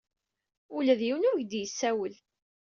[0.75, 2.15] Ula d yiwen ur ak-d-yessawel!